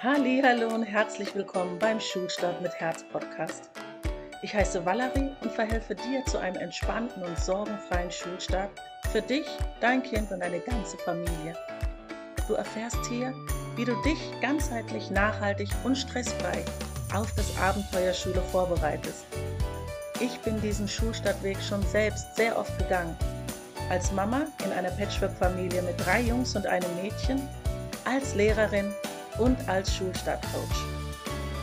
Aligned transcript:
Hallo 0.00 0.72
und 0.72 0.84
herzlich 0.84 1.34
willkommen 1.34 1.76
beim 1.80 1.98
Schulstart 1.98 2.62
mit 2.62 2.72
Herz 2.72 3.02
Podcast. 3.02 3.68
Ich 4.42 4.54
heiße 4.54 4.86
Valerie 4.86 5.32
und 5.40 5.50
verhelfe 5.50 5.96
dir 5.96 6.24
zu 6.26 6.38
einem 6.38 6.54
entspannten 6.54 7.20
und 7.24 7.36
sorgenfreien 7.36 8.08
Schulstart 8.08 8.70
für 9.10 9.20
dich, 9.20 9.44
dein 9.80 10.04
Kind 10.04 10.30
und 10.30 10.38
deine 10.38 10.60
ganze 10.60 10.96
Familie. 10.98 11.56
Du 12.46 12.54
erfährst 12.54 13.04
hier, 13.08 13.34
wie 13.74 13.84
du 13.84 14.00
dich 14.02 14.20
ganzheitlich, 14.40 15.10
nachhaltig 15.10 15.68
und 15.82 15.98
stressfrei 15.98 16.64
auf 17.12 17.34
das 17.34 17.58
Abenteuer 17.58 18.14
Schule 18.14 18.42
vorbereitest. 18.52 19.26
Ich 20.20 20.38
bin 20.42 20.60
diesen 20.60 20.86
Schulstartweg 20.86 21.60
schon 21.60 21.82
selbst 21.82 22.36
sehr 22.36 22.56
oft 22.56 22.78
gegangen. 22.78 23.16
Als 23.90 24.12
Mama 24.12 24.46
in 24.64 24.70
einer 24.70 24.92
Patchwork-Familie 24.92 25.82
mit 25.82 25.98
drei 26.06 26.20
Jungs 26.20 26.54
und 26.54 26.68
einem 26.68 26.94
Mädchen, 27.02 27.48
als 28.04 28.36
Lehrerin 28.36 28.94
und 29.38 29.68
als 29.68 29.94
Schulstartcoach. 29.94 30.84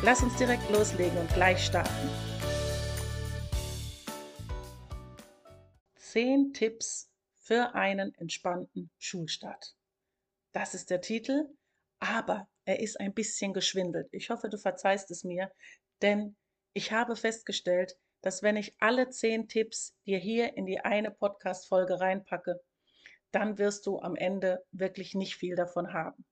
Lass 0.03 0.21
uns 0.21 0.35
direkt 0.37 0.69
loslegen 0.69 1.17
und 1.17 1.33
gleich 1.33 1.65
starten. 1.65 2.09
Zehn 5.95 6.53
Tipps 6.53 7.11
für 7.35 7.75
einen 7.75 8.13
entspannten 8.15 8.89
Schulstart. 8.97 9.75
Das 10.53 10.73
ist 10.73 10.89
der 10.89 11.01
Titel, 11.01 11.49
aber 11.99 12.47
er 12.65 12.79
ist 12.79 12.99
ein 12.99 13.13
bisschen 13.13 13.53
geschwindelt. 13.53 14.07
Ich 14.11 14.29
hoffe, 14.29 14.49
du 14.49 14.57
verzeihst 14.57 15.11
es 15.11 15.23
mir, 15.23 15.51
denn 16.01 16.35
ich 16.73 16.91
habe 16.91 17.15
festgestellt, 17.15 17.97
dass 18.21 18.41
wenn 18.41 18.57
ich 18.57 18.75
alle 18.79 19.09
zehn 19.09 19.47
Tipps 19.47 19.95
dir 20.05 20.17
hier 20.17 20.57
in 20.57 20.65
die 20.65 20.79
eine 20.79 21.11
Podcast-Folge 21.11 21.99
reinpacke, 21.99 22.59
dann 23.31 23.57
wirst 23.57 23.85
du 23.85 23.99
am 23.99 24.15
Ende 24.15 24.63
wirklich 24.71 25.13
nicht 25.13 25.35
viel 25.35 25.55
davon 25.55 25.93
haben. 25.93 26.25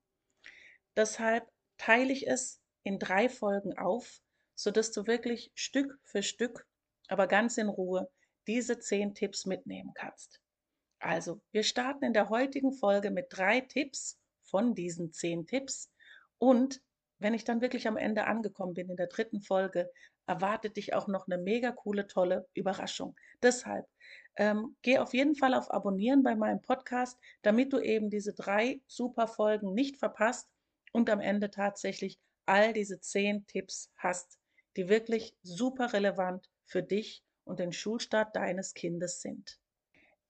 Deshalb 0.96 1.48
teile 1.78 2.14
ich 2.14 2.28
es 2.28 2.62
in 2.84 3.00
drei 3.00 3.30
Folgen 3.30 3.78
auf, 3.78 4.22
sodass 4.56 4.92
du 4.92 5.08
wirklich 5.08 5.52
Stück 5.56 6.00
für 6.04 6.22
Stück, 6.22 6.68
aber 7.08 7.28
ganz 7.28 7.58
in 7.58 7.70
Ruhe, 7.70 8.10
diese 8.48 8.80
zehn 8.80 9.16
Tipps 9.16 9.46
mitnehmen 9.46 9.92
kannst. 9.96 10.40
Also, 11.00 11.42
wir 11.52 11.64
starten 11.64 12.06
in 12.06 12.14
der 12.14 12.30
heutigen 12.30 12.72
Folge 12.74 13.12
mit 13.12 13.28
drei 13.30 13.62
Tipps 13.62 14.20
von 14.44 14.76
diesen 14.76 15.12
zehn 15.12 15.46
Tipps. 15.46 15.92
Und 16.38 16.82
wenn 17.20 17.34
ich 17.34 17.44
dann 17.44 17.62
wirklich 17.62 17.88
am 17.88 17.98
Ende 17.98 18.26
angekommen 18.26 18.74
bin 18.74 18.90
in 18.90 18.96
der 18.96 19.08
dritten 19.08 19.42
Folge, 19.42 19.90
erwartet 20.28 20.78
dich 20.78 20.94
auch 20.94 21.08
noch 21.08 21.28
eine 21.28 21.38
mega 21.38 21.72
coole, 21.72 22.08
tolle 22.08 22.48
Überraschung. 22.54 23.16
Deshalb 23.42 23.86
ähm, 24.36 24.78
geh 24.82 24.98
auf 24.98 25.14
jeden 25.14 25.36
Fall 25.36 25.54
auf 25.54 25.72
Abonnieren 25.72 26.24
bei 26.24 26.36
meinem 26.36 26.62
Podcast, 26.62 27.20
damit 27.42 27.74
du 27.74 27.80
eben 27.80 28.10
diese 28.10 28.34
drei 28.34 28.82
super 28.88 29.28
Folgen 29.28 29.74
nicht 29.74 29.98
verpasst 29.98 30.53
und 30.94 31.10
am 31.10 31.20
Ende 31.20 31.52
tatsächlich 31.52 32.18
all 32.46 32.72
diese 32.72 33.02
zehn 33.02 33.46
Tipps 33.48 33.92
hast, 33.98 34.40
die 34.78 34.88
wirklich 34.88 35.36
super 35.44 35.92
relevant 35.92 36.50
für 36.66 36.82
dich 36.82 37.24
und 37.44 37.60
den 37.60 37.74
Schulstart 37.74 38.36
deines 38.36 38.74
Kindes 38.74 39.22
sind. 39.22 39.60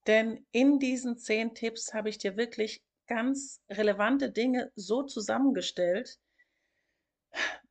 Denn 0.07 0.45
in 0.51 0.79
diesen 0.79 1.17
zehn 1.17 1.53
Tipps 1.53 1.93
habe 1.93 2.09
ich 2.09 2.17
dir 2.17 2.35
wirklich 2.35 2.81
ganz 3.07 3.61
relevante 3.69 4.31
Dinge 4.31 4.71
so 4.75 5.03
zusammengestellt, 5.03 6.19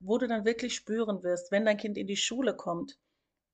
wo 0.01 0.19
du 0.19 0.27
dann 0.27 0.45
wirklich 0.45 0.75
spüren 0.75 1.23
wirst, 1.23 1.51
wenn 1.51 1.65
dein 1.65 1.77
Kind 1.77 1.99
in 1.99 2.07
die 2.07 2.17
Schule 2.17 2.55
kommt. 2.57 2.99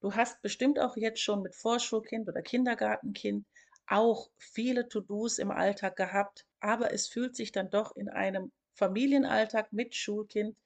Du 0.00 0.14
hast 0.14 0.40
bestimmt 0.42 0.78
auch 0.78 0.96
jetzt 0.96 1.20
schon 1.20 1.42
mit 1.42 1.54
Vorschulkind 1.54 2.28
oder 2.28 2.42
Kindergartenkind 2.42 3.46
auch 3.86 4.30
viele 4.36 4.88
To-Dos 4.88 5.38
im 5.38 5.50
Alltag 5.50 5.96
gehabt, 5.96 6.46
aber 6.60 6.92
es 6.92 7.08
fühlt 7.08 7.34
sich 7.34 7.52
dann 7.52 7.70
doch 7.70 7.96
in 7.96 8.08
einem 8.08 8.52
Familienalltag 8.78 9.72
mit 9.72 9.96
Schulkind 9.96 10.56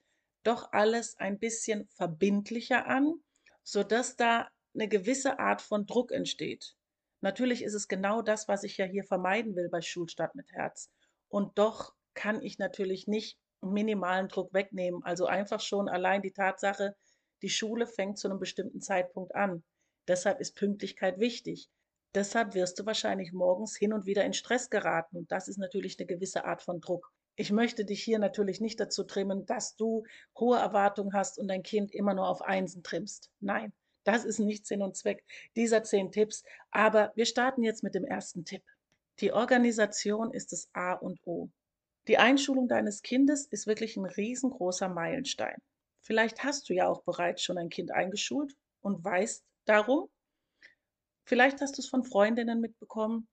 doch 0.42 0.72
alles 0.72 1.18
ein 1.18 1.38
bisschen 1.38 1.86
verbindlicher 1.88 2.86
an, 2.86 3.14
sodass 3.62 4.16
da 4.16 4.48
eine 4.74 4.86
gewisse 4.86 5.38
Art 5.38 5.62
von 5.62 5.86
Druck 5.86 6.12
entsteht. 6.12 6.76
Natürlich 7.22 7.62
ist 7.62 7.72
es 7.72 7.88
genau 7.88 8.20
das, 8.20 8.48
was 8.48 8.64
ich 8.64 8.76
ja 8.76 8.84
hier 8.84 9.04
vermeiden 9.04 9.56
will 9.56 9.70
bei 9.70 9.80
Schulstart 9.80 10.34
mit 10.34 10.52
Herz. 10.52 10.90
Und 11.28 11.56
doch 11.58 11.94
kann 12.12 12.42
ich 12.42 12.58
natürlich 12.58 13.06
nicht 13.06 13.38
minimalen 13.62 14.28
Druck 14.28 14.52
wegnehmen. 14.52 15.02
Also 15.04 15.24
einfach 15.24 15.60
schon 15.60 15.88
allein 15.88 16.20
die 16.20 16.32
Tatsache, 16.32 16.94
die 17.40 17.48
Schule 17.48 17.86
fängt 17.86 18.18
zu 18.18 18.28
einem 18.28 18.38
bestimmten 18.38 18.82
Zeitpunkt 18.82 19.34
an. 19.34 19.64
Deshalb 20.06 20.38
ist 20.38 20.54
Pünktlichkeit 20.56 21.18
wichtig. 21.18 21.70
Deshalb 22.14 22.54
wirst 22.54 22.78
du 22.78 22.84
wahrscheinlich 22.84 23.32
morgens 23.32 23.74
hin 23.74 23.94
und 23.94 24.04
wieder 24.04 24.24
in 24.24 24.34
Stress 24.34 24.68
geraten. 24.68 25.16
Und 25.16 25.32
das 25.32 25.48
ist 25.48 25.56
natürlich 25.56 25.98
eine 25.98 26.06
gewisse 26.06 26.44
Art 26.44 26.60
von 26.60 26.82
Druck. 26.82 27.10
Ich 27.36 27.50
möchte 27.50 27.84
dich 27.84 28.02
hier 28.02 28.18
natürlich 28.18 28.60
nicht 28.60 28.78
dazu 28.78 29.04
trimmen, 29.04 29.46
dass 29.46 29.76
du 29.76 30.04
hohe 30.38 30.58
Erwartungen 30.58 31.14
hast 31.14 31.38
und 31.38 31.48
dein 31.48 31.62
Kind 31.62 31.92
immer 31.92 32.14
nur 32.14 32.28
auf 32.28 32.42
Einsen 32.42 32.82
trimmst. 32.82 33.30
Nein, 33.40 33.72
das 34.04 34.24
ist 34.24 34.38
nicht 34.38 34.66
Sinn 34.66 34.82
und 34.82 34.96
Zweck 34.96 35.24
dieser 35.56 35.82
zehn 35.82 36.12
Tipps. 36.12 36.44
Aber 36.70 37.12
wir 37.14 37.24
starten 37.24 37.62
jetzt 37.62 37.82
mit 37.82 37.94
dem 37.94 38.04
ersten 38.04 38.44
Tipp. 38.44 38.62
Die 39.20 39.32
Organisation 39.32 40.32
ist 40.32 40.52
das 40.52 40.68
A 40.72 40.92
und 40.92 41.20
O. 41.24 41.48
Die 42.08 42.18
Einschulung 42.18 42.68
deines 42.68 43.02
Kindes 43.02 43.46
ist 43.46 43.66
wirklich 43.66 43.96
ein 43.96 44.06
riesengroßer 44.06 44.88
Meilenstein. 44.88 45.56
Vielleicht 46.00 46.42
hast 46.42 46.68
du 46.68 46.74
ja 46.74 46.88
auch 46.88 47.02
bereits 47.04 47.42
schon 47.42 47.58
ein 47.58 47.68
Kind 47.68 47.92
eingeschult 47.92 48.54
und 48.80 49.04
weißt 49.04 49.44
darum. 49.66 50.08
Vielleicht 51.24 51.60
hast 51.60 51.78
du 51.78 51.82
es 51.82 51.88
von 51.88 52.02
Freundinnen 52.02 52.60
mitbekommen, 52.60 53.28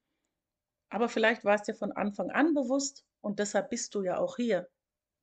aber 0.90 1.10
vielleicht 1.10 1.44
war 1.44 1.56
es 1.56 1.64
dir 1.64 1.74
von 1.74 1.92
Anfang 1.92 2.30
an 2.30 2.54
bewusst 2.54 3.04
und 3.22 3.40
deshalb 3.40 3.70
bist 3.70 3.96
du 3.96 4.04
ja 4.04 4.18
auch 4.18 4.36
hier. 4.36 4.70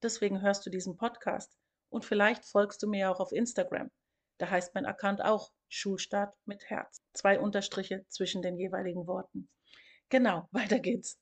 Deswegen 0.03 0.43
hörst 0.43 0.67
du 0.67 0.71
diesen 0.71 0.97
Podcast. 0.97 1.57
Und 1.89 2.05
vielleicht 2.05 2.45
folgst 2.45 2.83
du 2.83 2.89
mir 2.89 3.11
auch 3.11 3.21
auf 3.21 3.33
Instagram. 3.33 3.91
Da 4.39 4.51
heißt 4.51 4.75
mein 4.75 4.87
Account 4.87 5.23
auch 5.23 5.51
Schulstart 5.69 6.35
mit 6.45 6.69
Herz. 6.69 7.01
Zwei 7.15 7.41
Unterstriche 7.41 8.05
zwischen 8.09 8.43
den 8.43 8.57
jeweiligen 8.57 9.07
Worten. 9.07 9.49
Genau, 10.09 10.49
weiter 10.53 10.79
geht's. 10.79 11.19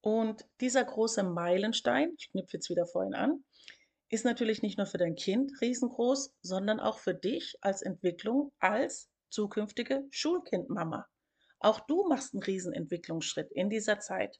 Und 0.00 0.46
dieser 0.60 0.84
große 0.84 1.22
Meilenstein, 1.22 2.14
ich 2.18 2.30
knüpfe 2.30 2.58
jetzt 2.58 2.70
wieder 2.70 2.86
vorhin 2.86 3.14
an, 3.14 3.44
ist 4.08 4.24
natürlich 4.24 4.62
nicht 4.62 4.78
nur 4.78 4.86
für 4.86 4.98
dein 4.98 5.16
Kind 5.16 5.50
riesengroß, 5.60 6.32
sondern 6.40 6.78
auch 6.78 6.98
für 6.98 7.14
dich 7.14 7.56
als 7.60 7.82
Entwicklung 7.82 8.52
als 8.60 9.10
zukünftige 9.30 10.06
Schulkindmama. 10.10 11.06
Auch 11.58 11.80
du 11.80 12.06
machst 12.06 12.34
einen 12.34 12.42
Riesenentwicklungsschritt 12.42 13.50
in 13.50 13.68
dieser 13.68 13.98
Zeit. 13.98 14.38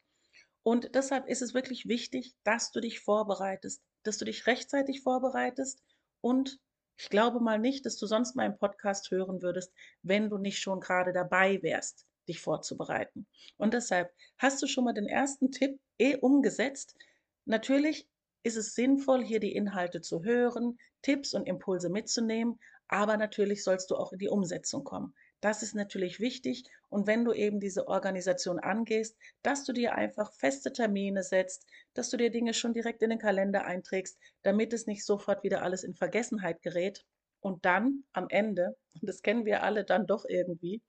Und 0.67 0.97
deshalb 0.97 1.29
ist 1.29 1.43
es 1.43 1.55
wirklich 1.55 1.87
wichtig, 1.87 2.35
dass 2.43 2.73
du 2.73 2.81
dich 2.81 2.99
vorbereitest, 2.99 3.81
dass 4.03 4.19
du 4.19 4.25
dich 4.25 4.49
rechtzeitig 4.49 5.01
vorbereitest 5.01 5.81
und 6.21 6.59
ich 6.97 7.09
glaube 7.09 7.39
mal 7.39 7.61
nicht, 7.61 7.87
dass 7.87 7.99
du 7.99 8.07
sonst 8.09 8.35
meinen 8.35 8.59
Podcast 8.59 9.13
hören 9.13 9.43
würdest, 9.43 9.73
wenn 10.03 10.29
du 10.29 10.39
nicht 10.39 10.59
schon 10.59 10.81
gerade 10.81 11.13
dabei 11.13 11.63
wärst, 11.63 12.05
dich 12.27 12.41
vorzubereiten. 12.41 13.29
Und 13.57 13.75
deshalb 13.75 14.13
hast 14.39 14.61
du 14.61 14.67
schon 14.67 14.83
mal 14.83 14.93
den 14.93 15.07
ersten 15.07 15.53
Tipp 15.53 15.79
eh 15.99 16.17
umgesetzt. 16.17 16.97
Natürlich 17.45 18.09
ist 18.43 18.57
es 18.57 18.75
sinnvoll, 18.75 19.25
hier 19.25 19.39
die 19.39 19.55
Inhalte 19.55 20.01
zu 20.01 20.25
hören, 20.25 20.81
Tipps 21.01 21.33
und 21.33 21.47
Impulse 21.47 21.91
mitzunehmen, 21.91 22.59
aber 22.89 23.17
natürlich 23.17 23.63
sollst 23.63 23.93
du 23.93 23.95
auch 23.95 24.13
in 24.13 24.19
die 24.19 24.29
Umsetzung 24.29 24.83
kommen. 24.83 25.15
Das 25.41 25.63
ist 25.63 25.75
natürlich 25.75 26.19
wichtig. 26.19 26.65
Und 26.89 27.07
wenn 27.07 27.25
du 27.25 27.33
eben 27.33 27.61
diese 27.61 27.89
Organisation 27.89 28.59
angehst, 28.59 29.17
dass 29.43 29.65
du 29.65 29.73
dir 29.73 29.95
einfach 29.95 30.33
feste 30.33 30.73
Termine 30.73 31.23
setzt, 31.23 31.67
dass 31.95 32.11
du 32.11 32.17
dir 32.17 32.31
Dinge 32.31 32.55
schon 32.55 32.73
direkt 32.73 33.03
in 33.03 33.11
den 33.11 33.19
Kalender 33.19 33.65
einträgst, 33.65 34.19
damit 34.43 34.73
es 34.73 34.87
nicht 34.87 35.05
sofort 35.05 35.43
wieder 35.43 35.63
alles 35.63 35.85
in 35.85 35.95
Vergessenheit 35.95 36.63
gerät. 36.63 37.05
Und 37.41 37.65
dann 37.65 38.05
am 38.13 38.27
Ende, 38.29 38.77
und 39.01 39.09
das 39.09 39.23
kennen 39.23 39.45
wir 39.45 39.63
alle 39.63 39.85
dann 39.85 40.07
doch 40.07 40.25
irgendwie, 40.27 40.83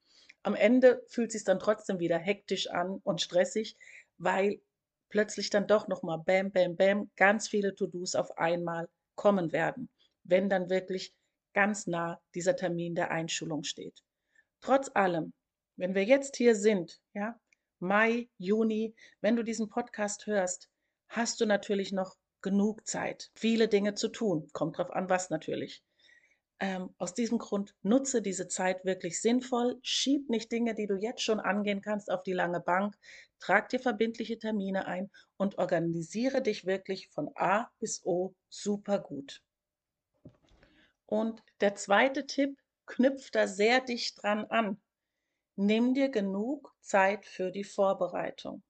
am 0.44 0.56
Ende 0.56 1.03
fühlt 1.07 1.30
es 1.30 1.34
sich 1.34 1.44
dann 1.44 1.59
trotzdem 1.59 2.00
wieder 2.00 2.18
hektisch 2.18 2.69
an 2.69 3.02
und 3.03 3.22
stressig, 3.22 3.75
weil 4.18 4.62
plötzlich 5.09 5.50
dann 5.50 5.68
doch 5.68 5.88
nochmal 5.88 6.19
bam, 6.19 6.52
bam, 6.52 6.75
bam, 6.78 7.12
ganz 7.18 7.50
viele 7.50 7.75
To-Dos 7.75 8.16
auf 8.16 8.38
einmal 8.38 8.88
kommen 9.16 9.51
werden, 9.51 9.89
wenn 10.24 10.50
dann 10.50 10.69
wirklich 10.69 11.13
ganz 11.54 11.86
nah 11.86 12.21
dieser 12.33 12.56
Termin 12.56 12.95
der 12.95 13.12
Einschulung 13.12 13.63
steht. 13.63 14.04
Trotz 14.68 14.92
allem, 14.96 15.31
wenn 15.78 15.96
wir 15.96 16.04
jetzt 16.04 16.36
hier 16.36 16.54
sind, 16.54 17.00
ja, 17.14 17.40
Mai, 17.80 18.28
Juni, 18.38 18.94
wenn 19.22 19.38
du 19.38 19.44
diesen 19.44 19.69
Podcast 19.69 20.28
hörst, 20.28 20.68
hast 21.08 21.40
du 21.40 21.46
natürlich 21.46 21.94
noch 21.94 22.18
genug 22.42 22.86
Zeit, 22.86 23.31
viele 23.34 23.69
Dinge 23.69 23.94
zu 23.94 24.10
tun. 24.10 24.50
Kommt 24.52 24.78
drauf 24.78 24.92
an, 24.92 25.10
was 25.10 25.30
natürlich. 25.30 25.86
Ähm, 26.60 26.94
aus 26.98 27.14
diesem 27.14 27.38
Grund 27.38 27.75
nutze 27.81 28.22
diese 28.22 28.50
Zeit 28.50 28.84
wirklich 28.84 29.22
sinnvoll. 29.22 29.80
Schieb 29.84 30.30
nicht 30.30 30.52
Dinge, 30.52 30.75
die 30.75 30.88
du 30.88 30.98
jetzt 30.98 31.22
schon 31.22 31.40
angehen 31.40 31.80
kannst, 31.80 32.12
auf 32.12 32.24
die 32.24 32.34
lange 32.34 32.60
Bank. 32.60 32.98
Trag 33.40 33.69
dir 33.69 33.80
verbindliche 33.80 34.38
Termine 34.38 34.86
ein 34.86 35.10
und 35.38 35.58
organisiere 35.60 36.42
dich 36.42 36.66
wirklich 36.66 37.08
von 37.12 37.30
A 37.36 37.72
bis 37.80 38.06
O 38.06 38.36
super 38.50 39.00
gut. 39.00 39.42
Und 41.06 41.42
der 41.62 41.75
zweite 41.75 42.25
Tipp 42.25 42.60
knüpft 42.88 43.36
da 43.36 43.48
sehr 43.48 43.81
dicht 43.81 44.24
dran 44.24 44.45
an. 44.45 44.81
Nimm 45.56 45.94
dir 45.94 46.10
genug 46.10 46.75
Zeit 46.81 47.25
für 47.25 47.51
die 47.51 47.63
Vorbereitung. 47.63 48.63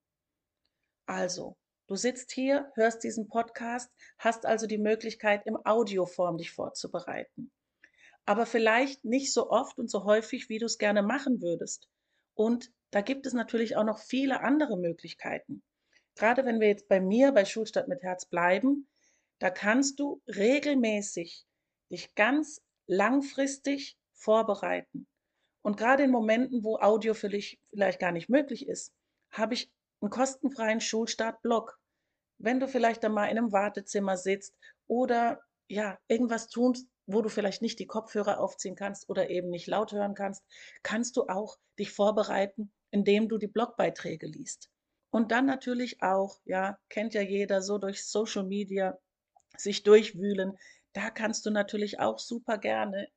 Also, 1.05 1.57
Du 1.87 1.95
sitzt 1.95 2.33
hier, 2.33 2.69
hörst 2.75 3.05
diesen 3.05 3.29
Podcast, 3.29 3.89
hast 4.17 4.45
also 4.45 4.67
die 4.67 4.77
Möglichkeit, 4.77 5.45
im 5.45 5.57
Audioform 5.65 6.37
dich 6.37 6.51
vorzubereiten. 6.51 7.49
Aber 8.25 8.45
vielleicht 8.45 9.05
nicht 9.05 9.31
so 9.31 9.49
oft 9.49 9.79
und 9.79 9.89
so 9.89 10.03
häufig, 10.03 10.49
wie 10.49 10.59
du 10.59 10.65
es 10.65 10.77
gerne 10.77 11.01
machen 11.01 11.41
würdest. 11.41 11.87
Und 12.33 12.73
da 12.91 12.99
gibt 12.99 13.25
es 13.25 13.31
natürlich 13.31 13.77
auch 13.77 13.85
noch 13.85 13.99
viele 13.99 14.41
andere 14.41 14.77
Möglichkeiten. 14.77 15.63
Gerade 16.15 16.43
wenn 16.43 16.59
wir 16.59 16.67
jetzt 16.67 16.89
bei 16.89 16.99
mir 16.99 17.31
bei 17.31 17.45
Schulstadt 17.45 17.87
mit 17.87 18.03
Herz 18.03 18.25
bleiben, 18.25 18.89
da 19.39 19.49
kannst 19.49 20.01
du 20.01 20.21
regelmäßig 20.27 21.45
dich 21.89 22.15
ganz 22.15 22.61
langfristig 22.85 23.97
vorbereiten. 24.17 25.07
Und 25.61 25.77
gerade 25.77 26.03
in 26.03 26.11
Momenten, 26.11 26.63
wo 26.63 26.77
Audio 26.77 27.13
für 27.13 27.29
dich 27.29 27.59
vielleicht 27.69 27.99
gar 27.99 28.11
nicht 28.11 28.29
möglich 28.29 28.67
ist, 28.67 28.93
habe 29.31 29.53
ich 29.53 29.71
einen 30.01 30.11
kostenfreien 30.11 30.81
Schulstart-Blog. 30.81 31.79
Wenn 32.37 32.59
du 32.59 32.67
vielleicht 32.67 33.03
dann 33.03 33.13
mal 33.13 33.25
in 33.25 33.37
einem 33.37 33.51
Wartezimmer 33.51 34.17
sitzt 34.17 34.55
oder 34.87 35.41
ja, 35.69 35.97
irgendwas 36.07 36.47
tust, 36.47 36.87
wo 37.05 37.21
du 37.21 37.29
vielleicht 37.29 37.61
nicht 37.61 37.79
die 37.79 37.87
Kopfhörer 37.87 38.39
aufziehen 38.39 38.75
kannst 38.75 39.09
oder 39.09 39.29
eben 39.29 39.49
nicht 39.49 39.67
laut 39.67 39.91
hören 39.91 40.13
kannst, 40.13 40.43
kannst 40.83 41.17
du 41.17 41.27
auch 41.27 41.57
dich 41.79 41.91
vorbereiten, 41.91 42.71
indem 42.91 43.27
du 43.27 43.37
die 43.37 43.47
Blogbeiträge 43.47 44.27
liest. 44.27 44.69
Und 45.09 45.31
dann 45.31 45.45
natürlich 45.45 46.01
auch, 46.01 46.39
ja, 46.45 46.77
kennt 46.89 47.13
ja 47.13 47.21
jeder 47.21 47.61
so 47.61 47.77
durch 47.77 48.05
Social 48.05 48.43
Media 48.43 48.97
sich 49.57 49.83
durchwühlen. 49.83 50.57
Da 50.93 51.09
kannst 51.09 51.45
du 51.45 51.49
natürlich 51.49 51.99
auch 51.99 52.19
super 52.19 52.57
gerne, 52.57 53.07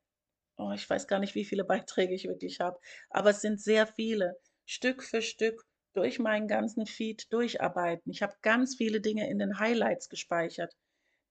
oh, 0.61 0.71
ich 0.71 0.89
weiß 0.89 1.07
gar 1.07 1.19
nicht, 1.19 1.35
wie 1.35 1.45
viele 1.45 1.63
Beiträge 1.63 2.13
ich 2.13 2.27
wirklich 2.27 2.59
habe, 2.59 2.79
aber 3.09 3.31
es 3.31 3.41
sind 3.41 3.59
sehr 3.61 3.87
viele, 3.87 4.37
Stück 4.65 5.03
für 5.03 5.21
Stück 5.21 5.65
durch 5.93 6.19
meinen 6.19 6.47
ganzen 6.47 6.85
Feed 6.85 7.31
durcharbeiten. 7.33 8.11
Ich 8.11 8.21
habe 8.21 8.35
ganz 8.41 8.75
viele 8.75 9.01
Dinge 9.01 9.29
in 9.29 9.39
den 9.39 9.59
Highlights 9.59 10.07
gespeichert. 10.07 10.77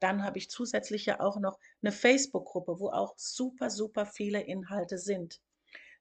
Dann 0.00 0.24
habe 0.24 0.38
ich 0.38 0.50
zusätzlich 0.50 1.06
ja 1.06 1.20
auch 1.20 1.38
noch 1.38 1.58
eine 1.82 1.92
Facebook-Gruppe, 1.92 2.80
wo 2.80 2.90
auch 2.90 3.14
super, 3.16 3.70
super 3.70 4.04
viele 4.04 4.42
Inhalte 4.42 4.98
sind. 4.98 5.40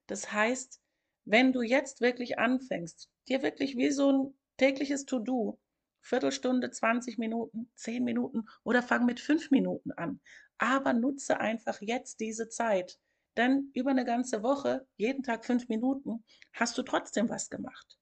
Das 0.06 0.32
heißt, 0.32 0.80
wenn 1.24 1.52
du 1.52 1.62
jetzt 1.62 2.00
wirklich 2.00 2.38
anfängst, 2.38 3.08
dir 3.28 3.42
wirklich 3.42 3.76
wie 3.76 3.90
so 3.90 4.10
ein 4.12 4.34
tägliches 4.56 5.06
To-Do, 5.06 5.58
Viertelstunde, 6.02 6.70
20 6.70 7.18
Minuten, 7.18 7.70
10 7.76 8.04
Minuten 8.04 8.48
oder 8.64 8.82
fang 8.82 9.04
mit 9.06 9.20
5 9.20 9.50
Minuten 9.50 9.92
an. 9.92 10.20
Aber 10.58 10.92
nutze 10.92 11.40
einfach 11.40 11.80
jetzt 11.80 12.20
diese 12.20 12.48
Zeit. 12.48 12.98
Denn 13.36 13.70
über 13.74 13.90
eine 13.90 14.04
ganze 14.04 14.42
Woche, 14.42 14.86
jeden 14.96 15.22
Tag 15.22 15.44
5 15.44 15.68
Minuten, 15.68 16.24
hast 16.52 16.76
du 16.76 16.82
trotzdem 16.82 17.28
was 17.28 17.48
gemacht. 17.48 17.98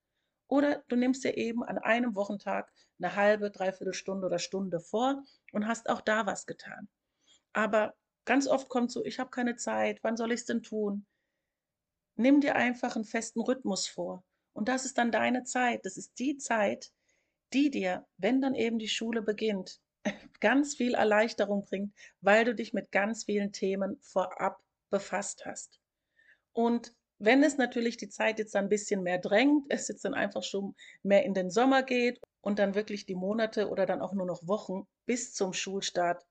Oder 0.48 0.82
du 0.88 0.96
nimmst 0.96 1.24
dir 1.24 1.36
eben 1.36 1.62
an 1.62 1.78
einem 1.78 2.14
Wochentag 2.14 2.72
eine 2.98 3.14
halbe, 3.14 3.50
dreiviertel 3.50 3.92
Stunde 3.92 4.26
oder 4.26 4.38
Stunde 4.38 4.80
vor 4.80 5.22
und 5.52 5.66
hast 5.66 5.88
auch 5.90 6.00
da 6.00 6.26
was 6.26 6.46
getan. 6.46 6.88
Aber 7.52 7.94
ganz 8.24 8.46
oft 8.46 8.68
kommt 8.68 8.90
so, 8.90 9.04
ich 9.04 9.18
habe 9.18 9.30
keine 9.30 9.56
Zeit, 9.56 10.00
wann 10.02 10.16
soll 10.16 10.32
ich 10.32 10.40
es 10.40 10.46
denn 10.46 10.62
tun? 10.62 11.06
Nimm 12.16 12.40
dir 12.40 12.56
einfach 12.56 12.96
einen 12.96 13.04
festen 13.04 13.40
Rhythmus 13.40 13.86
vor. 13.86 14.24
Und 14.52 14.68
das 14.68 14.84
ist 14.84 14.98
dann 14.98 15.12
deine 15.12 15.44
Zeit. 15.44 15.84
Das 15.84 15.96
ist 15.96 16.18
die 16.18 16.36
Zeit, 16.38 16.90
die 17.52 17.70
dir, 17.70 18.06
wenn 18.16 18.40
dann 18.40 18.54
eben 18.54 18.78
die 18.78 18.88
Schule 18.88 19.22
beginnt, 19.22 19.80
ganz 20.40 20.74
viel 20.74 20.94
Erleichterung 20.94 21.64
bringt, 21.64 21.94
weil 22.20 22.44
du 22.44 22.54
dich 22.54 22.72
mit 22.72 22.90
ganz 22.90 23.24
vielen 23.24 23.52
Themen 23.52 23.98
vorab 24.00 24.60
befasst 24.90 25.44
hast. 25.46 25.80
Und 26.52 26.94
wenn 27.18 27.42
es 27.42 27.56
natürlich 27.56 27.96
die 27.96 28.08
Zeit 28.08 28.38
jetzt 28.38 28.54
ein 28.54 28.68
bisschen 28.68 29.02
mehr 29.02 29.18
drängt, 29.18 29.66
es 29.68 29.88
jetzt 29.88 30.04
dann 30.04 30.14
einfach 30.14 30.44
schon 30.44 30.74
mehr 31.02 31.24
in 31.24 31.34
den 31.34 31.50
Sommer 31.50 31.82
geht 31.82 32.20
und 32.40 32.58
dann 32.58 32.74
wirklich 32.74 33.06
die 33.06 33.16
Monate 33.16 33.68
oder 33.68 33.86
dann 33.86 34.00
auch 34.00 34.12
nur 34.12 34.26
noch 34.26 34.46
Wochen 34.46 34.86
bis 35.04 35.34
zum 35.34 35.52
Schulstart 35.52 36.24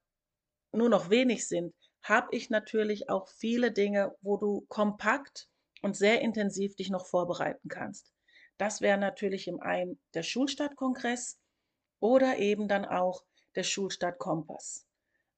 nur 0.71 0.89
noch 0.89 1.09
wenig 1.09 1.47
sind, 1.47 1.73
habe 2.01 2.27
ich 2.31 2.49
natürlich 2.49 3.09
auch 3.09 3.27
viele 3.27 3.71
Dinge, 3.71 4.15
wo 4.21 4.37
du 4.37 4.65
kompakt 4.69 5.49
und 5.81 5.95
sehr 5.95 6.21
intensiv 6.21 6.75
dich 6.75 6.89
noch 6.89 7.05
vorbereiten 7.05 7.67
kannst. 7.67 8.11
Das 8.57 8.81
wäre 8.81 8.97
natürlich 8.97 9.47
im 9.47 9.59
einen 9.59 9.99
der 10.13 10.23
Schulstadtkongress 10.23 11.37
oder 11.99 12.37
eben 12.37 12.67
dann 12.67 12.85
auch 12.85 13.23
der 13.55 13.63
Schulstadtkompass. 13.63 14.85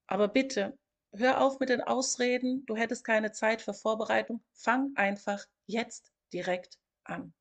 Aber 0.07 0.27
bitte 0.27 0.77
hör 1.11 1.41
auf 1.41 1.59
mit 1.59 1.69
den 1.69 1.81
Ausreden, 1.81 2.65
du 2.65 2.75
hättest 2.75 3.03
keine 3.03 3.31
Zeit 3.31 3.61
für 3.61 3.73
Vorbereitung. 3.73 4.41
Fang 4.53 4.91
einfach 4.95 5.45
jetzt 5.65 6.11
direkt 6.33 6.77
an. 7.03 7.33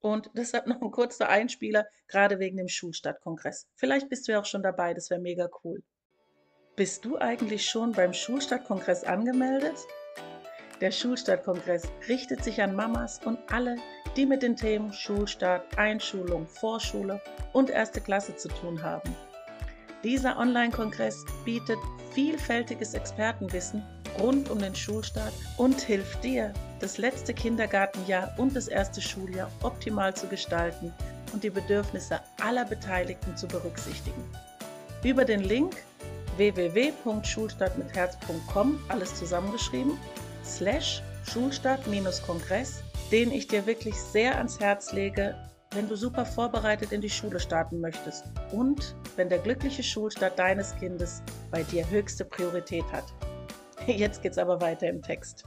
Und 0.00 0.30
deshalb 0.34 0.66
noch 0.66 0.80
ein 0.80 0.90
kurzer 0.90 1.28
Einspieler, 1.28 1.86
gerade 2.08 2.38
wegen 2.38 2.56
dem 2.56 2.68
Schulstadtkongress. 2.68 3.68
Vielleicht 3.74 4.08
bist 4.08 4.28
du 4.28 4.32
ja 4.32 4.40
auch 4.40 4.46
schon 4.46 4.62
dabei, 4.62 4.94
das 4.94 5.10
wäre 5.10 5.20
mega 5.20 5.48
cool. 5.64 5.82
Bist 6.76 7.04
du 7.04 7.16
eigentlich 7.18 7.64
schon 7.64 7.92
beim 7.92 8.12
Schulstadtkongress 8.12 9.04
angemeldet? 9.04 9.76
Der 10.80 10.90
Schulstadtkongress 10.90 11.88
richtet 12.08 12.42
sich 12.42 12.60
an 12.60 12.74
Mamas 12.74 13.20
und 13.24 13.38
alle, 13.50 13.76
die 14.16 14.26
mit 14.26 14.42
den 14.42 14.56
Themen 14.56 14.92
Schulstart, 14.92 15.78
Einschulung, 15.78 16.48
Vorschule 16.48 17.22
und 17.52 17.70
erste 17.70 18.00
Klasse 18.00 18.34
zu 18.34 18.48
tun 18.48 18.82
haben. 18.82 19.14
Dieser 20.04 20.38
Online-Kongress 20.38 21.24
bietet 21.46 21.78
vielfältiges 22.12 22.92
Expertenwissen 22.92 23.82
rund 24.20 24.50
um 24.50 24.58
den 24.58 24.74
Schulstart 24.74 25.32
und 25.56 25.80
hilft 25.80 26.22
dir, 26.22 26.52
das 26.80 26.98
letzte 26.98 27.32
Kindergartenjahr 27.32 28.34
und 28.36 28.54
das 28.54 28.68
erste 28.68 29.00
Schuljahr 29.00 29.50
optimal 29.62 30.14
zu 30.14 30.26
gestalten 30.26 30.92
und 31.32 31.42
die 31.42 31.48
Bedürfnisse 31.48 32.20
aller 32.42 32.66
Beteiligten 32.66 33.34
zu 33.34 33.48
berücksichtigen. 33.48 34.22
Über 35.02 35.24
den 35.24 35.40
Link 35.40 35.76
www.schulstartmitherz.com, 36.36 38.78
alles 38.88 39.14
zusammengeschrieben, 39.14 39.96
slash 40.44 41.02
Schulstart-Kongress, 41.32 42.82
den 43.10 43.32
ich 43.32 43.48
dir 43.48 43.66
wirklich 43.66 43.96
sehr 43.96 44.36
ans 44.36 44.60
Herz 44.60 44.92
lege, 44.92 45.34
wenn 45.70 45.88
du 45.88 45.96
super 45.96 46.26
vorbereitet 46.26 46.92
in 46.92 47.00
die 47.00 47.08
Schule 47.08 47.40
starten 47.40 47.80
möchtest 47.80 48.26
und 48.52 48.94
wenn 49.16 49.28
der 49.28 49.38
glückliche 49.38 49.82
Schulstart 49.82 50.38
deines 50.38 50.74
Kindes 50.76 51.22
bei 51.50 51.62
dir 51.62 51.88
höchste 51.88 52.24
Priorität 52.24 52.84
hat. 52.92 53.04
Jetzt 53.86 54.22
geht's 54.22 54.38
aber 54.38 54.60
weiter 54.60 54.88
im 54.88 55.02
Text. 55.02 55.44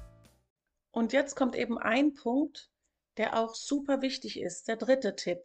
Und 0.91 1.13
jetzt 1.13 1.35
kommt 1.35 1.55
eben 1.55 1.77
ein 1.77 2.13
Punkt, 2.13 2.71
der 3.17 3.37
auch 3.37 3.53
super 3.53 4.01
wichtig 4.01 4.39
ist, 4.39 4.67
der 4.67 4.77
dritte 4.77 5.15
Tipp. 5.15 5.39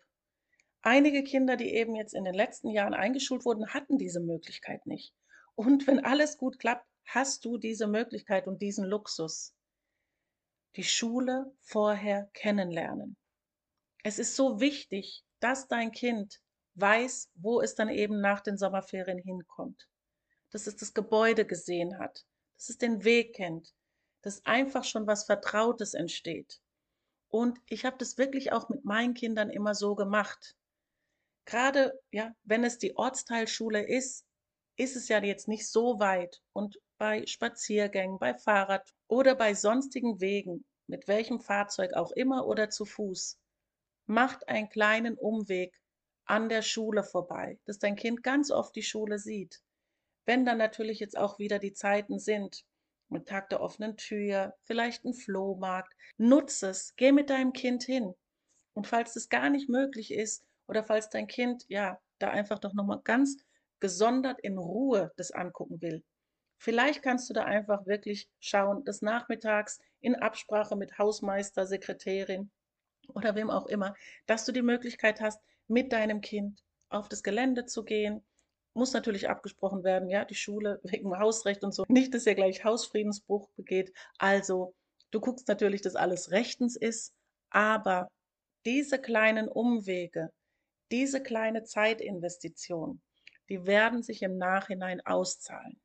Einige 0.82 1.22
Kinder, 1.22 1.56
die 1.56 1.74
eben 1.74 1.94
jetzt 1.94 2.14
in 2.14 2.24
den 2.24 2.34
letzten 2.34 2.68
Jahren 2.68 2.94
eingeschult 2.94 3.44
wurden, 3.44 3.68
hatten 3.68 3.98
diese 3.98 4.20
Möglichkeit 4.20 4.86
nicht. 4.86 5.14
Und 5.54 5.86
wenn 5.86 6.04
alles 6.04 6.38
gut 6.38 6.58
klappt, 6.58 6.86
hast 7.04 7.44
du 7.44 7.58
diese 7.58 7.86
Möglichkeit 7.86 8.46
und 8.46 8.62
diesen 8.62 8.84
Luxus. 8.84 9.54
Die 10.76 10.84
Schule 10.84 11.54
vorher 11.60 12.30
kennenlernen. 12.32 13.16
Es 14.02 14.18
ist 14.18 14.34
so 14.34 14.58
wichtig, 14.58 15.22
dass 15.40 15.68
dein 15.68 15.92
Kind 15.92 16.40
weiß, 16.74 17.30
wo 17.34 17.60
es 17.60 17.74
dann 17.74 17.88
eben 17.88 18.20
nach 18.20 18.40
den 18.40 18.56
Sommerferien 18.56 19.18
hinkommt. 19.18 19.88
Dass 20.50 20.66
es 20.66 20.76
das 20.76 20.94
Gebäude 20.94 21.46
gesehen 21.46 21.98
hat, 21.98 22.24
dass 22.56 22.70
es 22.70 22.78
den 22.78 23.04
Weg 23.04 23.34
kennt, 23.34 23.74
dass 24.22 24.44
einfach 24.46 24.84
schon 24.84 25.06
was 25.06 25.24
Vertrautes 25.24 25.94
entsteht. 25.94 26.60
Und 27.28 27.58
ich 27.66 27.84
habe 27.84 27.96
das 27.98 28.18
wirklich 28.18 28.52
auch 28.52 28.68
mit 28.68 28.84
meinen 28.84 29.14
Kindern 29.14 29.50
immer 29.50 29.74
so 29.74 29.94
gemacht. 29.94 30.54
Gerade, 31.44 31.98
ja, 32.10 32.34
wenn 32.44 32.62
es 32.62 32.78
die 32.78 32.96
Ortsteilschule 32.96 33.82
ist, 33.82 34.26
ist 34.76 34.96
es 34.96 35.08
ja 35.08 35.22
jetzt 35.22 35.48
nicht 35.48 35.68
so 35.68 35.98
weit. 35.98 36.42
Und 36.52 36.78
bei 36.98 37.26
Spaziergängen, 37.26 38.18
bei 38.18 38.34
Fahrrad 38.34 38.94
oder 39.08 39.34
bei 39.34 39.54
sonstigen 39.54 40.20
Wegen, 40.20 40.64
mit 40.86 41.08
welchem 41.08 41.40
Fahrzeug 41.40 41.94
auch 41.94 42.12
immer 42.12 42.46
oder 42.46 42.70
zu 42.70 42.84
Fuß, 42.84 43.38
macht 44.06 44.46
einen 44.48 44.68
kleinen 44.68 45.16
Umweg 45.16 45.81
an 46.24 46.48
der 46.48 46.62
Schule 46.62 47.02
vorbei, 47.02 47.58
dass 47.64 47.78
dein 47.78 47.96
Kind 47.96 48.22
ganz 48.22 48.50
oft 48.50 48.74
die 48.76 48.82
Schule 48.82 49.18
sieht. 49.18 49.62
Wenn 50.24 50.44
dann 50.44 50.58
natürlich 50.58 51.00
jetzt 51.00 51.16
auch 51.16 51.38
wieder 51.38 51.58
die 51.58 51.72
Zeiten 51.72 52.18
sind, 52.18 52.64
mit 53.08 53.28
Tag 53.28 53.50
der 53.50 53.60
offenen 53.60 53.96
Tür, 53.96 54.54
vielleicht 54.64 55.04
ein 55.04 55.14
Flohmarkt, 55.14 55.94
nutze 56.16 56.70
es, 56.70 56.94
geh 56.96 57.12
mit 57.12 57.30
deinem 57.30 57.52
Kind 57.52 57.82
hin. 57.84 58.14
Und 58.74 58.86
falls 58.86 59.16
es 59.16 59.28
gar 59.28 59.50
nicht 59.50 59.68
möglich 59.68 60.12
ist 60.12 60.44
oder 60.66 60.82
falls 60.82 61.10
dein 61.10 61.26
Kind 61.26 61.64
ja 61.68 62.00
da 62.18 62.30
einfach 62.30 62.58
doch 62.58 62.72
nochmal 62.72 63.00
ganz 63.04 63.36
gesondert 63.80 64.40
in 64.40 64.58
Ruhe 64.58 65.12
das 65.16 65.30
angucken 65.32 65.82
will, 65.82 66.02
vielleicht 66.56 67.02
kannst 67.02 67.28
du 67.28 67.34
da 67.34 67.44
einfach 67.44 67.86
wirklich 67.86 68.28
schauen, 68.40 68.84
des 68.84 69.02
Nachmittags 69.02 69.80
in 70.00 70.16
Absprache 70.16 70.76
mit 70.76 70.98
Hausmeister, 70.98 71.66
Sekretärin 71.66 72.50
oder 73.14 73.34
wem 73.34 73.50
auch 73.50 73.66
immer, 73.66 73.94
dass 74.26 74.44
du 74.44 74.52
die 74.52 74.62
Möglichkeit 74.62 75.20
hast, 75.20 75.40
mit 75.72 75.92
deinem 75.92 76.20
Kind 76.20 76.62
auf 76.90 77.08
das 77.08 77.22
Gelände 77.22 77.64
zu 77.64 77.84
gehen. 77.84 78.22
Muss 78.74 78.92
natürlich 78.92 79.28
abgesprochen 79.28 79.82
werden, 79.84 80.08
ja, 80.08 80.24
die 80.24 80.34
Schule 80.34 80.80
wegen 80.84 81.18
Hausrecht 81.18 81.64
und 81.64 81.72
so. 81.72 81.84
Nicht, 81.88 82.14
dass 82.14 82.26
er 82.26 82.34
gleich 82.34 82.64
Hausfriedensbruch 82.64 83.48
begeht. 83.56 83.92
Also, 84.18 84.74
du 85.10 85.20
guckst 85.20 85.48
natürlich, 85.48 85.82
dass 85.82 85.96
alles 85.96 86.30
rechtens 86.30 86.76
ist, 86.76 87.14
aber 87.50 88.08
diese 88.64 89.00
kleinen 89.00 89.48
Umwege, 89.48 90.30
diese 90.90 91.22
kleine 91.22 91.64
Zeitinvestition, 91.64 93.00
die 93.48 93.66
werden 93.66 94.02
sich 94.02 94.22
im 94.22 94.38
Nachhinein 94.38 95.00
auszahlen. 95.04 95.80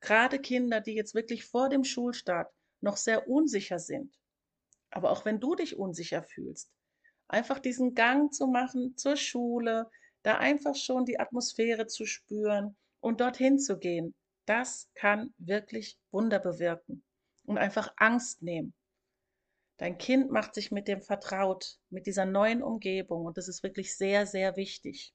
Gerade 0.00 0.38
Kinder, 0.38 0.80
die 0.80 0.94
jetzt 0.94 1.14
wirklich 1.14 1.44
vor 1.44 1.68
dem 1.68 1.84
Schulstart 1.84 2.52
noch 2.80 2.96
sehr 2.96 3.28
unsicher 3.28 3.78
sind, 3.78 4.18
aber 4.90 5.10
auch 5.10 5.24
wenn 5.24 5.40
du 5.40 5.54
dich 5.54 5.76
unsicher 5.76 6.22
fühlst, 6.22 6.70
einfach 7.28 7.58
diesen 7.58 7.94
Gang 7.94 8.32
zu 8.32 8.46
machen 8.46 8.96
zur 8.96 9.16
Schule, 9.16 9.90
da 10.22 10.38
einfach 10.38 10.74
schon 10.74 11.04
die 11.04 11.20
Atmosphäre 11.20 11.86
zu 11.86 12.06
spüren 12.06 12.76
und 13.00 13.20
dorthin 13.20 13.58
zu 13.58 13.78
gehen, 13.78 14.14
das 14.46 14.88
kann 14.94 15.34
wirklich 15.38 15.98
Wunder 16.10 16.38
bewirken 16.38 17.04
und 17.44 17.58
einfach 17.58 17.92
Angst 17.96 18.42
nehmen. 18.42 18.74
Dein 19.78 19.98
Kind 19.98 20.30
macht 20.30 20.54
sich 20.54 20.70
mit 20.70 20.88
dem 20.88 21.02
vertraut, 21.02 21.78
mit 21.90 22.06
dieser 22.06 22.24
neuen 22.24 22.62
Umgebung 22.62 23.26
und 23.26 23.36
das 23.36 23.48
ist 23.48 23.62
wirklich 23.62 23.96
sehr, 23.96 24.26
sehr 24.26 24.56
wichtig. 24.56 25.12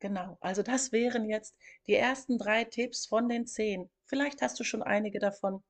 Genau, 0.00 0.36
also 0.40 0.64
das 0.64 0.90
wären 0.90 1.24
jetzt 1.24 1.54
die 1.86 1.94
ersten 1.94 2.36
drei 2.36 2.64
Tipps 2.64 3.06
von 3.06 3.28
den 3.28 3.46
zehn. 3.46 3.88
Vielleicht 4.06 4.42
hast 4.42 4.58
du 4.58 4.64
schon 4.64 4.82
einige 4.82 5.20
davon 5.20 5.62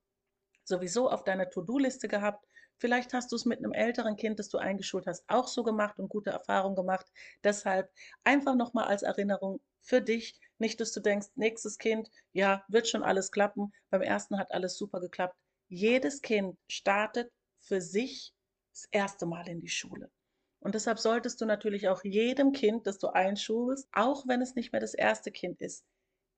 sowieso 0.64 1.10
auf 1.10 1.24
deiner 1.24 1.50
To-Do-Liste 1.50 2.08
gehabt. 2.08 2.46
Vielleicht 2.82 3.12
hast 3.14 3.30
du 3.30 3.36
es 3.36 3.44
mit 3.44 3.60
einem 3.60 3.70
älteren 3.70 4.16
Kind, 4.16 4.40
das 4.40 4.48
du 4.48 4.58
eingeschult 4.58 5.06
hast, 5.06 5.22
auch 5.28 5.46
so 5.46 5.62
gemacht 5.62 6.00
und 6.00 6.08
gute 6.08 6.30
Erfahrungen 6.30 6.74
gemacht. 6.74 7.06
Deshalb 7.44 7.88
einfach 8.24 8.56
nochmal 8.56 8.86
als 8.86 9.02
Erinnerung 9.02 9.60
für 9.82 10.00
dich, 10.00 10.40
nicht, 10.58 10.80
dass 10.80 10.90
du 10.90 10.98
denkst, 10.98 11.28
nächstes 11.36 11.78
Kind, 11.78 12.10
ja, 12.32 12.64
wird 12.66 12.88
schon 12.88 13.04
alles 13.04 13.30
klappen. 13.30 13.72
Beim 13.90 14.02
ersten 14.02 14.36
hat 14.36 14.50
alles 14.50 14.76
super 14.76 14.98
geklappt. 14.98 15.36
Jedes 15.68 16.22
Kind 16.22 16.58
startet 16.66 17.30
für 17.60 17.80
sich 17.80 18.34
das 18.72 18.88
erste 18.90 19.26
Mal 19.26 19.48
in 19.48 19.60
die 19.60 19.68
Schule. 19.68 20.10
Und 20.58 20.74
deshalb 20.74 20.98
solltest 20.98 21.40
du 21.40 21.46
natürlich 21.46 21.86
auch 21.86 22.02
jedem 22.02 22.50
Kind, 22.50 22.88
das 22.88 22.98
du 22.98 23.06
einschulst, 23.06 23.88
auch 23.92 24.26
wenn 24.26 24.42
es 24.42 24.56
nicht 24.56 24.72
mehr 24.72 24.80
das 24.80 24.94
erste 24.94 25.30
Kind 25.30 25.60
ist, 25.60 25.84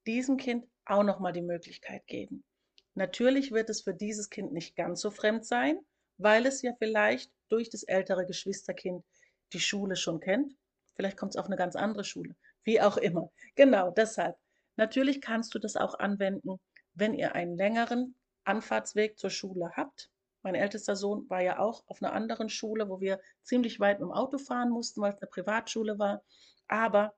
diesem 0.06 0.36
Kind 0.36 0.66
auch 0.84 1.04
nochmal 1.04 1.32
die 1.32 1.40
Möglichkeit 1.40 2.06
geben. 2.06 2.44
Natürlich 2.92 3.50
wird 3.50 3.70
es 3.70 3.80
für 3.80 3.94
dieses 3.94 4.28
Kind 4.28 4.52
nicht 4.52 4.76
ganz 4.76 5.00
so 5.00 5.10
fremd 5.10 5.46
sein, 5.46 5.80
weil 6.16 6.46
es 6.46 6.62
ja 6.62 6.72
vielleicht 6.78 7.30
durch 7.48 7.70
das 7.70 7.82
ältere 7.82 8.26
Geschwisterkind 8.26 9.04
die 9.52 9.60
Schule 9.60 9.96
schon 9.96 10.20
kennt. 10.20 10.54
Vielleicht 10.94 11.16
kommt 11.16 11.34
es 11.34 11.36
auf 11.36 11.46
eine 11.46 11.56
ganz 11.56 11.76
andere 11.76 12.04
Schule, 12.04 12.34
wie 12.62 12.80
auch 12.80 12.96
immer. 12.96 13.30
Genau, 13.54 13.90
deshalb. 13.90 14.36
Natürlich 14.76 15.20
kannst 15.20 15.54
du 15.54 15.58
das 15.58 15.76
auch 15.76 15.98
anwenden, 15.98 16.58
wenn 16.94 17.14
ihr 17.14 17.34
einen 17.34 17.56
längeren 17.56 18.16
Anfahrtsweg 18.44 19.18
zur 19.18 19.30
Schule 19.30 19.70
habt 19.76 20.10
mein 20.44 20.54
ältester 20.54 20.94
Sohn 20.94 21.28
war 21.30 21.40
ja 21.40 21.58
auch 21.58 21.82
auf 21.86 22.02
einer 22.02 22.12
anderen 22.12 22.50
Schule, 22.50 22.90
wo 22.90 23.00
wir 23.00 23.18
ziemlich 23.42 23.80
weit 23.80 23.98
mit 23.98 24.08
dem 24.08 24.12
Auto 24.12 24.36
fahren 24.36 24.68
mussten, 24.68 25.00
weil 25.00 25.14
es 25.14 25.22
eine 25.22 25.30
Privatschule 25.30 25.98
war. 25.98 26.22
Aber 26.68 27.14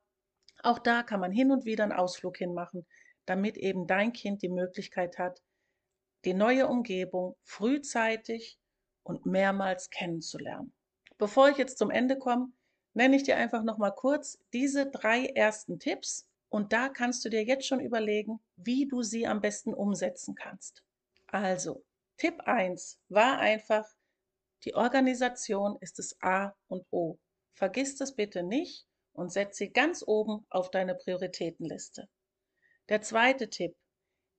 auch 0.62 0.78
da 0.78 1.02
kann 1.02 1.18
man 1.18 1.32
hin 1.32 1.50
und 1.50 1.64
wieder 1.64 1.82
einen 1.82 1.92
Ausflug 1.92 2.36
hinmachen, 2.36 2.86
damit 3.26 3.56
eben 3.56 3.88
dein 3.88 4.12
Kind 4.12 4.42
die 4.42 4.48
Möglichkeit 4.48 5.18
hat, 5.18 5.42
die 6.24 6.34
neue 6.34 6.68
Umgebung 6.68 7.36
frühzeitig 7.42 8.60
und 9.06 9.24
mehrmals 9.24 9.88
kennenzulernen. 9.90 10.72
Bevor 11.16 11.48
ich 11.48 11.56
jetzt 11.56 11.78
zum 11.78 11.90
Ende 11.90 12.18
komme, 12.18 12.52
nenne 12.92 13.16
ich 13.16 13.22
dir 13.22 13.36
einfach 13.36 13.62
noch 13.62 13.78
mal 13.78 13.92
kurz 13.92 14.38
diese 14.52 14.90
drei 14.90 15.26
ersten 15.26 15.78
Tipps 15.78 16.28
und 16.48 16.72
da 16.72 16.88
kannst 16.88 17.24
du 17.24 17.28
dir 17.28 17.44
jetzt 17.44 17.66
schon 17.66 17.80
überlegen, 17.80 18.40
wie 18.56 18.88
du 18.88 19.02
sie 19.02 19.26
am 19.26 19.40
besten 19.40 19.72
umsetzen 19.72 20.34
kannst. 20.34 20.82
Also, 21.28 21.84
Tipp 22.16 22.40
1 22.40 22.98
war 23.08 23.38
einfach, 23.38 23.86
die 24.64 24.74
Organisation 24.74 25.76
ist 25.80 25.98
das 25.98 26.16
A 26.20 26.54
und 26.66 26.84
O. 26.90 27.18
Vergiss 27.52 27.96
das 27.96 28.14
bitte 28.14 28.42
nicht 28.42 28.86
und 29.12 29.32
setz 29.32 29.56
sie 29.56 29.70
ganz 29.70 30.02
oben 30.06 30.44
auf 30.50 30.70
deine 30.70 30.94
Prioritätenliste. 30.94 32.08
Der 32.88 33.02
zweite 33.02 33.50
Tipp, 33.50 33.76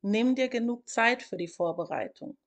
nimm 0.01 0.35
dir 0.35 0.49
genug 0.49 0.89
Zeit 0.89 1.23
für 1.23 1.37
die 1.37 1.47
Vorbereitung. 1.47 2.37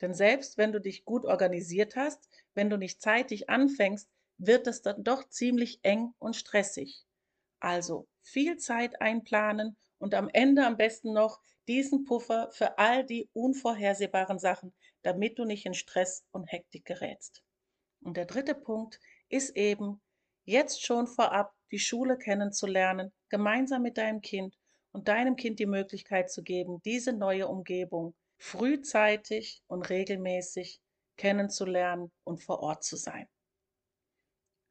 Denn 0.00 0.14
selbst 0.14 0.58
wenn 0.58 0.72
du 0.72 0.80
dich 0.80 1.04
gut 1.04 1.24
organisiert 1.24 1.96
hast, 1.96 2.28
wenn 2.54 2.70
du 2.70 2.76
nicht 2.76 3.00
zeitig 3.00 3.48
anfängst, 3.48 4.08
wird 4.38 4.66
es 4.66 4.82
dann 4.82 5.02
doch 5.02 5.28
ziemlich 5.28 5.80
eng 5.82 6.12
und 6.18 6.36
stressig. 6.36 7.04
Also 7.60 8.06
viel 8.22 8.58
Zeit 8.58 9.00
einplanen 9.00 9.76
und 9.98 10.14
am 10.14 10.28
Ende 10.32 10.66
am 10.66 10.76
besten 10.76 11.12
noch 11.12 11.40
diesen 11.68 12.04
Puffer 12.04 12.50
für 12.52 12.78
all 12.78 13.04
die 13.04 13.28
unvorhersehbaren 13.32 14.38
Sachen, 14.38 14.74
damit 15.02 15.38
du 15.38 15.44
nicht 15.44 15.66
in 15.66 15.74
Stress 15.74 16.24
und 16.30 16.44
Hektik 16.52 16.84
gerätst. 16.84 17.42
Und 18.02 18.16
der 18.16 18.26
dritte 18.26 18.54
Punkt 18.54 19.00
ist 19.28 19.56
eben, 19.56 20.00
jetzt 20.44 20.84
schon 20.84 21.06
vorab 21.06 21.54
die 21.72 21.78
Schule 21.78 22.18
kennenzulernen, 22.18 23.12
gemeinsam 23.28 23.82
mit 23.82 23.98
deinem 23.98 24.20
Kind 24.20 24.56
und 24.92 25.08
deinem 25.08 25.36
Kind 25.36 25.58
die 25.58 25.66
Möglichkeit 25.66 26.30
zu 26.30 26.42
geben, 26.42 26.80
diese 26.84 27.12
neue 27.12 27.48
Umgebung 27.48 28.14
frühzeitig 28.38 29.62
und 29.66 29.88
regelmäßig 29.88 30.80
kennenzulernen 31.16 32.12
und 32.24 32.42
vor 32.42 32.60
Ort 32.60 32.84
zu 32.84 32.96
sein. 32.96 33.28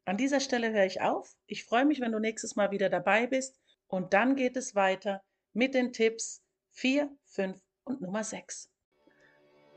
An 0.04 0.16
dieser 0.16 0.40
Stelle 0.40 0.72
höre 0.72 0.86
ich 0.86 1.00
auf. 1.00 1.36
Ich 1.46 1.64
freue 1.64 1.84
mich, 1.84 2.00
wenn 2.00 2.12
du 2.12 2.20
nächstes 2.20 2.54
Mal 2.54 2.70
wieder 2.70 2.88
dabei 2.88 3.26
bist 3.26 3.58
und 3.88 4.14
dann 4.14 4.36
geht 4.36 4.56
es 4.56 4.74
weiter 4.74 5.22
mit 5.52 5.74
den 5.74 5.92
Tipps 5.92 6.42
4, 6.72 7.10
5 7.24 7.60
und 7.84 8.00
Nummer 8.00 8.22
6. 8.22 8.70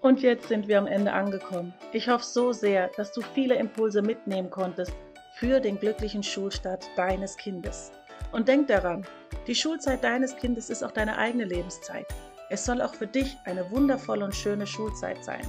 Und 0.02 0.22
jetzt 0.22 0.48
sind 0.48 0.68
wir 0.68 0.78
am 0.78 0.88
Ende 0.88 1.12
angekommen. 1.12 1.74
Ich 1.92 2.08
hoffe 2.08 2.24
so 2.24 2.54
sehr, 2.54 2.90
dass 2.90 3.12
du 3.12 3.22
viele 3.22 3.56
Impulse 3.56 4.02
mitnehmen 4.02 4.50
konntest 4.50 4.94
für 5.36 5.60
den 5.60 5.80
glücklichen 5.80 6.24
Schulstart 6.24 6.90
deines 6.96 7.36
Kindes. 7.36 7.92
Und 8.32 8.48
denk 8.48 8.68
daran, 8.68 9.06
die 9.48 9.56
Schulzeit 9.56 10.04
deines 10.04 10.36
Kindes 10.36 10.70
ist 10.70 10.84
auch 10.84 10.92
deine 10.92 11.18
eigene 11.18 11.46
Lebenszeit. 11.46 12.06
Es 12.50 12.66
soll 12.66 12.82
auch 12.82 12.96
für 12.96 13.08
dich 13.08 13.38
eine 13.46 13.70
wundervolle 13.70 14.26
und 14.26 14.36
schöne 14.36 14.66
Schulzeit 14.66 15.24
sein. 15.24 15.46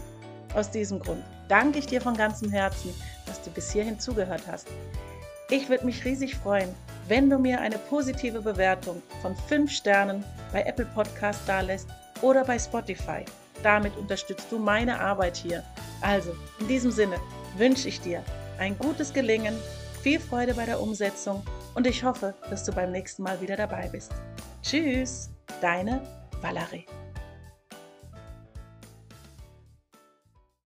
Aus 0.54 0.70
diesem 0.70 0.98
Grund 0.98 1.24
danke 1.48 1.78
ich 1.78 1.86
dir 1.86 2.00
von 2.00 2.16
ganzem 2.16 2.50
Herzen, 2.50 2.94
dass 3.26 3.40
du 3.42 3.50
bis 3.50 3.72
hierhin 3.72 3.98
zugehört 3.98 4.42
hast. 4.46 4.68
Ich 5.48 5.68
würde 5.68 5.86
mich 5.86 6.04
riesig 6.04 6.36
freuen, 6.36 6.74
wenn 7.08 7.30
du 7.30 7.38
mir 7.38 7.60
eine 7.60 7.78
positive 7.78 8.42
Bewertung 8.42 9.02
von 9.22 9.34
5 9.48 9.70
Sternen 9.70 10.24
bei 10.52 10.62
Apple 10.62 10.86
Podcast 10.94 11.40
dalässt 11.46 11.88
oder 12.20 12.44
bei 12.44 12.58
Spotify. 12.58 13.24
Damit 13.62 13.96
unterstützt 13.96 14.46
du 14.50 14.58
meine 14.58 15.00
Arbeit 15.00 15.36
hier. 15.36 15.64
Also, 16.02 16.32
in 16.60 16.68
diesem 16.68 16.90
Sinne 16.90 17.16
wünsche 17.56 17.88
ich 17.88 18.00
dir 18.00 18.22
ein 18.58 18.78
gutes 18.78 19.12
Gelingen, 19.12 19.56
viel 20.02 20.20
Freude 20.20 20.54
bei 20.54 20.66
der 20.66 20.80
Umsetzung 20.80 21.42
und 21.74 21.86
ich 21.86 22.04
hoffe, 22.04 22.34
dass 22.48 22.64
du 22.64 22.72
beim 22.72 22.92
nächsten 22.92 23.22
Mal 23.22 23.40
wieder 23.40 23.56
dabei 23.56 23.88
bist. 23.88 24.12
Tschüss, 24.62 25.30
deine 25.60 26.19
Valerie. 26.40 26.86